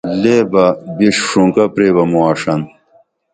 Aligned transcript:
لے 0.21 0.37
بہ 0.51 0.65
بی 0.95 1.07
ݜونکہ 1.27 1.65
پریبہ 1.73 2.03
موں 2.11 2.23
آݜن 2.29 2.61